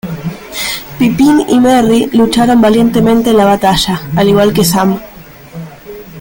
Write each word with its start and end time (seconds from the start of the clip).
Pippin 0.97 1.45
y 1.47 1.59
Merry 1.59 2.07
lucharon 2.11 2.59
valientemente 2.59 3.29
en 3.29 3.37
la 3.37 3.45
batalla, 3.45 4.01
al 4.15 4.29
igual 4.29 4.51
que 4.51 4.65
Sam. 4.65 4.99